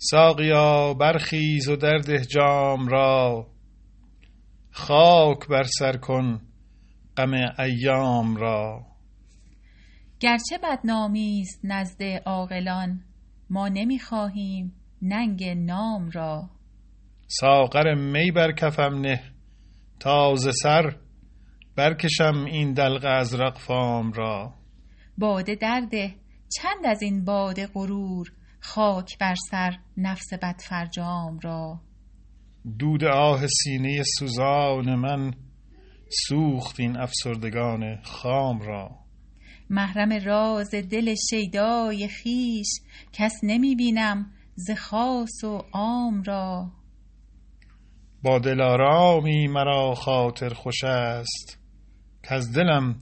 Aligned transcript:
ساقیا 0.00 0.94
برخیز 0.94 1.68
و 1.68 1.76
درده 1.76 2.24
جام 2.24 2.88
را. 2.88 3.46
خاک 4.70 5.48
بر 5.48 5.62
سر 5.62 5.96
کن 5.96 6.40
غم 7.16 7.32
ایام 7.58 8.36
را. 8.36 8.86
گرچه 10.20 10.58
بدنامی 10.62 11.40
است 11.40 11.60
نزد 11.64 12.02
عاقلان 12.26 13.00
ما 13.50 13.68
نمی‌خواهیم 13.68 14.72
ننگ 15.02 15.44
نام 15.44 16.10
را. 16.10 16.50
ساغر 17.26 17.94
می 17.94 18.30
بر 18.30 18.52
کفم 18.52 18.94
نه 18.94 19.20
تا 20.00 20.34
ز 20.34 20.48
سر 20.62 20.96
برکشم 21.76 22.44
این 22.44 22.72
دلق 22.72 23.04
ازرق 23.04 23.58
فام 23.58 24.12
را. 24.12 24.54
باده 25.18 25.54
درده 25.54 26.14
چند 26.56 26.86
از 26.86 27.02
این 27.02 27.24
باده 27.24 27.66
غرور؟ 27.66 28.37
خاک 28.60 29.18
بر 29.18 29.34
سر 29.50 29.78
نفس 29.96 30.34
بدفرجام 30.42 31.38
را. 31.42 31.80
دود 32.78 33.04
آه 33.04 33.46
سینه 33.46 34.02
سوزان 34.18 34.94
من 34.94 35.34
سوخت 36.28 36.80
این 36.80 36.96
افسردگان 36.96 38.02
خام 38.02 38.60
را. 38.60 38.90
محرم 39.70 40.12
راز 40.24 40.70
دل 40.70 41.14
شیدای 41.30 42.08
خویش 42.22 42.68
کس 43.12 43.32
نمی 43.42 43.76
بینم 43.76 44.30
ز 44.54 44.70
خاص 44.70 45.44
و 45.44 45.64
عام 45.72 46.22
را. 46.22 46.70
با 48.22 48.38
دلارامی 48.38 49.48
مرا 49.48 49.94
خاطر 49.94 50.54
خوش 50.54 50.84
است 50.84 51.58
کز 52.22 52.56
دلم 52.56 53.00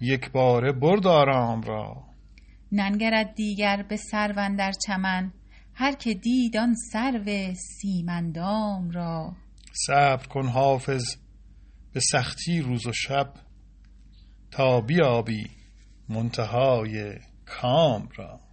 یکباره 0.00 0.72
برد 0.72 1.06
آرام 1.06 1.62
را. 1.62 2.13
ننگرد 2.74 3.34
دیگر 3.34 3.82
به 3.88 3.96
سرو 3.96 4.38
اندر 4.38 4.72
چمن. 4.86 5.32
هر 5.74 5.92
که 5.92 6.14
دید 6.14 6.56
آن 6.56 6.74
سرو 6.92 7.54
سیم 7.54 8.08
اندام 8.08 8.90
را. 8.90 9.32
صبر 9.86 10.26
کن 10.26 10.48
حافظ 10.48 11.16
به 11.92 12.00
سختی 12.00 12.60
روز 12.60 12.86
و 12.86 12.92
شب. 12.92 13.34
تا 14.50 14.80
بیابی 14.80 15.46
منتهای 16.08 17.18
کام 17.46 18.08
را. 18.16 18.43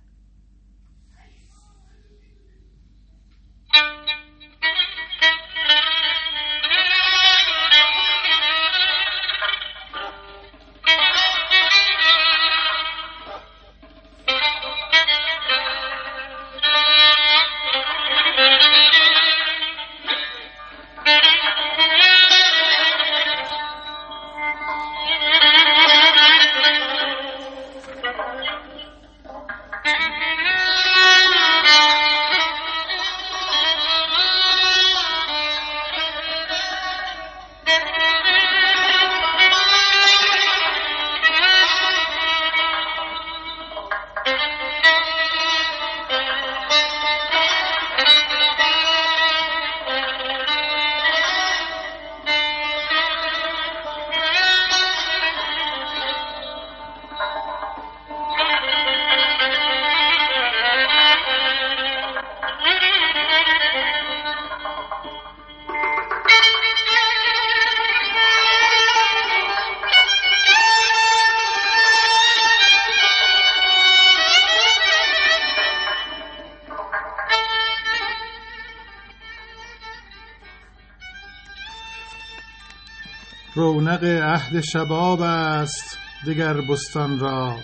رونق 83.62 84.04
عهد 84.04 84.62
شباب 84.62 85.22
است 85.22 85.98
دگر 86.28 86.62
بستان 86.62 87.20
را. 87.20 87.56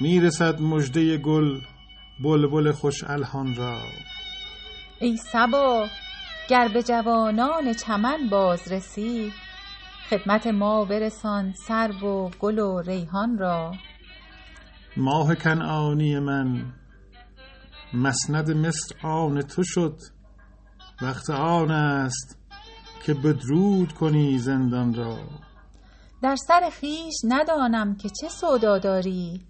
می 0.00 0.20
رسد 0.20 0.60
مژده 0.60 1.18
گل 1.18 1.60
بلبل 2.24 2.72
خوش 2.72 3.04
الحان 3.04 3.54
را. 3.56 3.78
ای 5.00 5.16
صبا 5.16 5.86
گر 6.48 6.68
به 6.74 6.82
جوانان 6.82 7.72
چمن 7.72 8.28
بازرسی 8.30 9.32
خدمت 10.10 10.46
ما 10.46 10.84
برسان 10.84 11.52
سرو 11.68 12.26
و 12.26 12.30
گل 12.40 12.58
و 12.58 12.80
ریحان 12.80 13.38
را. 13.38 13.72
ماه 14.96 15.34
کنعانی 15.34 16.18
من 16.18 16.72
مسند 17.94 18.50
مصر 18.50 18.94
آن 19.02 19.42
تو 19.42 19.62
شد 19.64 19.96
وقت 21.02 21.30
آن 21.30 21.70
است 21.70 22.43
که 23.04 23.14
بدرود 23.14 23.92
کنی 23.92 24.38
زندان 24.38 24.94
را. 24.94 25.18
در 26.22 26.36
سر 26.36 26.70
خویش 26.80 27.14
ندانم 27.24 27.96
که 27.96 28.08
چه 28.20 28.28
سودا 28.28 28.78
داری 28.78 29.40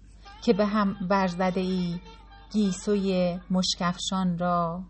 که 0.41 0.53
به 0.53 0.65
هم 0.65 0.95
برزده 1.09 1.59
ای 1.59 1.99
گیسوی 2.51 3.39
مشک 3.51 3.81
افشان 3.81 4.37
را. 4.37 4.83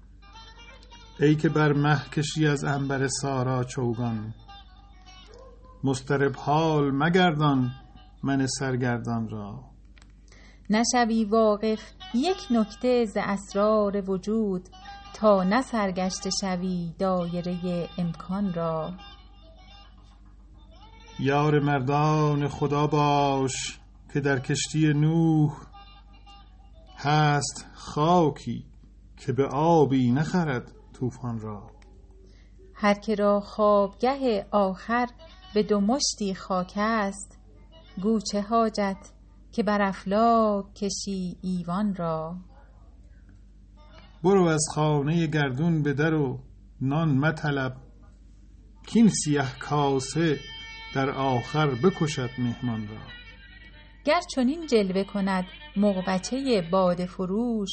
ای 1.20 1.36
که 1.36 1.50
بر 1.50 1.74
مه 1.74 2.02
کشی 2.10 2.48
از 2.48 2.64
عنبر 2.64 3.08
سارا 3.08 3.64
چوگان. 3.64 4.34
مضطرب 5.84 6.36
حال 6.36 6.92
مگردان 6.92 7.72
من 8.24 8.48
سرگردان 8.48 9.30
را. 9.30 9.64
نشوی 10.70 11.26
واقف 11.26 11.82
یک 12.14 12.38
نکته 12.52 13.06
ز 13.06 13.18
اسرار 13.18 14.10
وجود 14.10 14.70
تا 15.16 15.44
نه 15.44 15.62
سرگشته 15.62 16.30
شوی 16.42 16.94
دایره 17.00 17.90
امکان 17.98 18.54
را. 18.54 18.94
یار 21.20 21.60
مردان 21.60 22.48
خدا 22.48 22.88
باش 22.88 23.80
که 24.14 24.20
در 24.20 24.40
کشتی 24.40 24.94
نوح 24.94 25.52
هست 26.98 27.66
خاکی 27.74 28.66
که 29.18 29.34
به 29.34 29.48
آبی 29.48 30.12
نخرد 30.12 30.72
طوفان 30.94 31.40
را. 31.40 31.72
هر 32.74 32.94
که 32.94 33.16
را 33.16 33.40
خوابگه 33.40 34.48
آخر 34.52 35.08
به 35.54 35.64
دو 35.64 35.80
مشتی 35.80 36.36
خاک 36.36 36.74
است 36.76 37.40
گو 38.02 38.20
چه 38.20 38.42
حاجت 38.42 39.12
که 39.52 39.64
بر 39.64 39.82
افلاک 39.82 40.74
کشی 40.74 41.38
ایوان 41.42 41.96
را. 41.96 42.36
برو 44.26 44.44
از 44.46 44.66
خانه 44.76 45.28
گردون 45.28 45.84
به 45.84 45.94
در 45.94 46.14
و 46.14 46.40
نان 46.82 47.18
مطلب 47.18 47.76
کین 48.88 49.10
سیه 49.10 49.46
کاسه 49.60 50.40
در 50.96 51.10
آخر 51.10 51.68
بکشد 51.68 52.30
مهمان 52.38 52.88
را. 52.88 52.98
گر 54.06 54.20
چنین 54.36 54.68
جلوه 54.68 55.04
کند 55.04 55.46
مغبچه 55.78 56.68
باده 56.72 57.06
فروش 57.06 57.70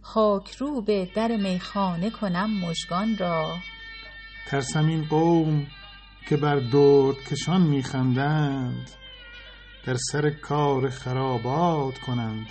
خاک 0.00 0.50
رو 0.50 0.82
به 0.82 1.08
در 1.16 1.36
میخانه 1.36 2.10
کنم 2.10 2.50
مژگان 2.60 3.16
را. 3.18 3.56
ترسم 4.46 4.86
این 4.86 5.04
قوم 5.04 5.66
که 6.28 6.36
بر 6.36 6.56
دردکشان 6.56 7.62
می 7.62 7.82
خندند 7.82 8.90
در 9.86 9.96
سر 10.12 10.30
کار 10.30 10.90
خرابات 10.90 11.98
کنند 11.98 12.46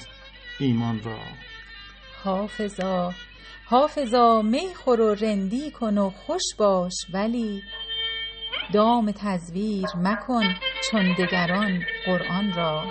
ایمان 0.59 1.03
را. 1.03 1.19
حافظا. 2.23 3.13
حافظا 3.65 4.41
می 4.41 4.75
خور 4.75 5.01
و 5.01 5.13
رندی 5.15 5.71
کن 5.71 5.97
و 5.97 6.09
خوش 6.09 6.41
باش 6.57 6.93
ولی 7.13 7.63
دام 8.73 9.11
تزویر 9.11 9.87
مکن 9.97 10.55
چون 10.91 11.13
دگران 11.13 11.83
قرآن 12.05 12.53
را. 12.55 12.83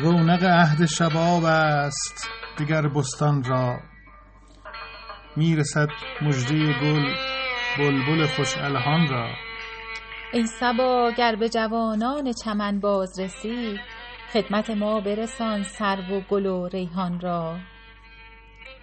رونق 0.00 0.44
عهد 0.44 0.86
شباب 0.86 1.44
است. 1.44 2.28
دیگر 2.58 2.88
بستان 2.88 3.44
را 3.44 3.80
می‌رسد 5.36 5.88
مژده 6.22 6.72
گل 6.80 7.14
بلبل 7.78 8.26
خوش 8.26 8.56
الهان 8.58 9.08
را. 9.08 9.28
ای 10.32 10.46
صبا 10.46 11.12
گر 11.18 11.36
به 11.36 11.48
جوانان 11.48 12.32
چمن 12.44 12.80
باز 12.80 13.20
رسی 13.20 13.78
خدمت 14.32 14.70
ما 14.70 15.00
برسان 15.00 15.62
سرو 15.62 16.18
و 16.18 16.20
گل 16.20 16.46
و 16.46 16.68
ریحان 16.68 17.20
را. 17.20 17.58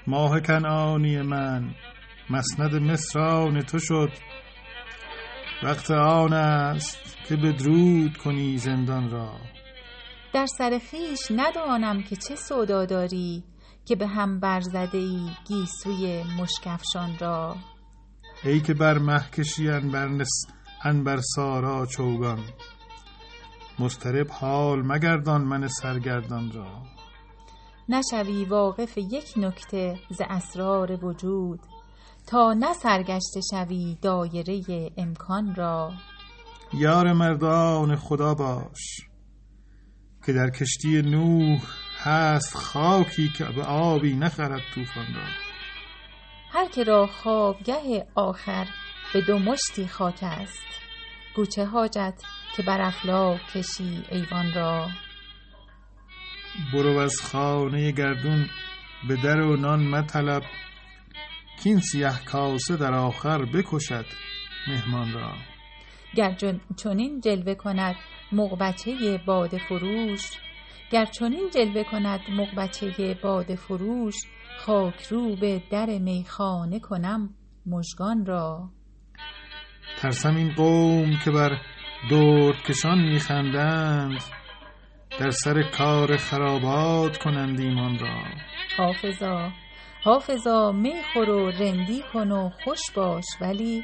ماه 0.07 0.39
کنعانی 0.39 1.21
من 1.21 1.75
مسند 2.29 2.75
مصران 2.75 3.61
تو 3.61 3.79
شد. 3.79 4.11
وقت 5.63 5.91
آن 5.91 6.33
است 6.33 7.17
که 7.27 7.35
بدرود 7.35 8.17
کنی 8.17 8.57
زندان 8.57 9.09
را. 9.09 9.31
در 10.33 10.45
سر 10.45 10.79
خیش 10.91 11.19
ندانم 11.31 12.03
که 12.03 12.15
چه 12.15 12.35
سودا 12.35 12.85
داری 12.85 13.43
که 13.85 13.95
به 13.95 14.07
هم 14.07 14.39
برزده 14.39 14.97
ای 14.97 15.29
گیسوی 15.47 16.23
مشکفشان 16.23 17.17
را. 17.19 17.55
ای 18.43 18.61
که 18.61 18.73
بر 18.73 18.97
مه 18.97 19.29
کشی 19.37 19.69
انبر, 19.69 20.07
نس... 20.07 20.45
انبر 20.83 21.19
سارا 21.35 21.85
چوگان 21.85 22.39
مضطرب 23.79 24.27
حال 24.31 24.81
مگردان 24.81 25.41
من 25.41 25.67
سرگردان 25.67 26.51
را. 26.51 26.81
نشوی 27.89 28.45
واقف 28.45 28.97
یک 28.97 29.33
نکته 29.37 29.99
ز 30.09 30.21
اسرار 30.29 31.05
وجود 31.05 31.59
تا 32.27 32.53
نه 32.53 32.73
سرگشته 32.73 33.41
شوی 33.51 33.97
دایره 34.01 34.61
امکان 34.97 35.55
را. 35.55 35.91
یار 36.73 37.13
مردان 37.13 37.95
خدا 37.95 38.33
باش. 38.33 39.12
که 40.25 40.33
در 40.33 40.49
کشتی 40.49 41.01
نوح 41.01 41.61
هست 41.97 42.55
خاکی 42.57 43.29
که 43.29 43.45
به 43.45 43.63
آبی 43.63 44.13
نخرد 44.13 44.61
طوفان 44.75 45.05
را. 45.15 45.27
هر 46.51 46.69
که 46.69 46.83
را 46.83 47.07
خوابگه 47.07 48.07
آخر 48.15 48.67
به 49.13 49.21
دو 49.21 49.39
مشتی 49.39 49.87
خاک 49.87 50.19
است. 50.21 50.63
گوچه 51.35 51.65
حاجت 51.65 52.13
که 52.55 52.63
بر 52.63 52.81
افلاک 52.81 53.47
کشی 53.47 54.03
ایوان 54.11 54.53
را. 54.53 54.89
برو 56.73 56.97
از 56.97 57.21
خانه 57.21 57.91
گردون 57.91 58.49
به 59.07 59.15
در 59.15 59.41
و 59.41 59.55
نان 59.55 59.87
مطلب 59.87 60.43
کین 61.63 61.79
سیه 61.79 62.13
کاسه 62.25 62.77
در 62.77 62.93
آخر 62.93 63.45
بکشد 63.45 64.05
مهمان 64.67 65.13
را. 65.13 65.33
گر 66.15 66.35
چنین 66.77 67.21
جلوه 67.21 67.55
کند 67.55 67.95
مغبچه 68.31 69.21
باد 69.25 69.57
فروش. 69.57 70.21
گر 70.91 71.05
چنین 71.05 71.49
جلوه 71.53 71.83
کند 71.83 72.19
مغبچه 72.29 73.17
باد 73.23 73.55
فروش 73.55 74.15
خاک 74.59 75.03
رو 75.03 75.35
به 75.35 75.63
در 75.71 75.85
میخانه 75.85 76.79
کنم 76.79 77.29
مژگان 77.65 78.25
را. 78.25 78.69
ترسم 79.97 80.35
این 80.35 80.53
قوم 80.53 81.19
که 81.25 81.31
بر 81.31 81.57
دردکشان 82.11 82.97
میخندند 82.97 84.23
در 85.19 85.29
سر 85.29 85.63
کار 85.77 86.17
خرابات 86.17 87.17
کنند 87.17 87.59
ایمان 87.59 87.99
را. 87.99 88.23
حافظا 88.77 89.51
حافظا 90.03 90.71
می 90.71 90.93
خور 91.13 91.29
و 91.29 91.51
رندی 91.51 92.03
کن 92.13 92.31
و 92.31 92.49
خوش 92.63 92.79
باش 92.95 93.23
ولی 93.41 93.83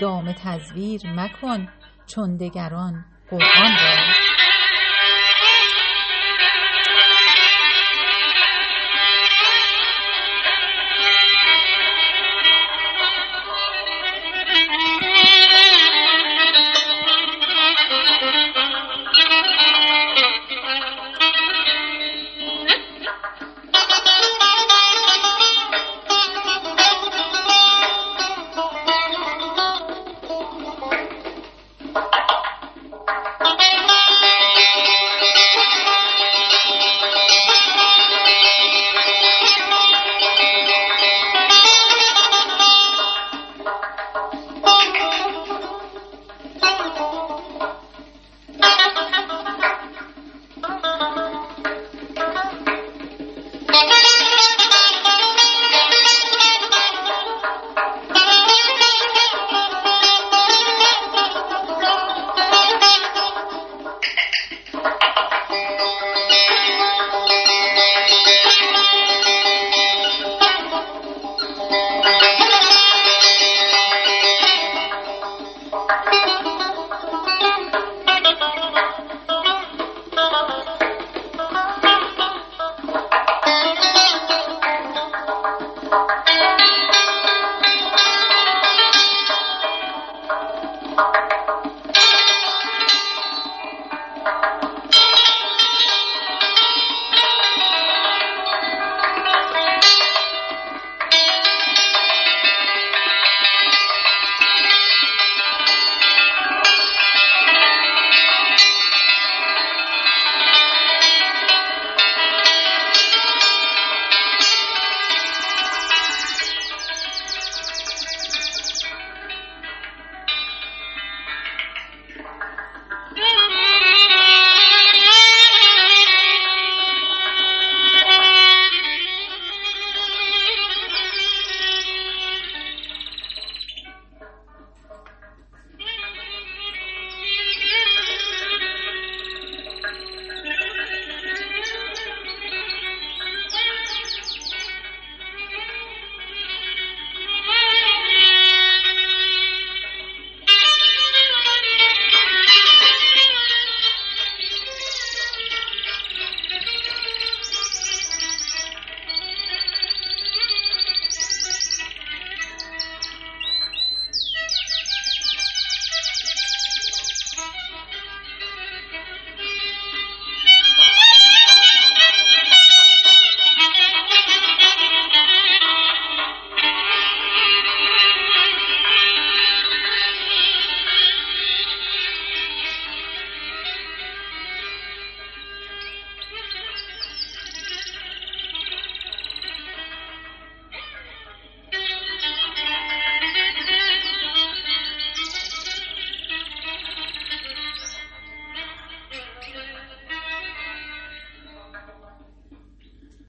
دام 0.00 0.32
تزویر 0.32 1.00
مکن 1.06 1.68
چون 2.06 2.36
دگران 2.36 3.04
قرآن 3.30 3.72
را. 3.82 4.19
Thank 76.04 76.26
you. 76.28 76.29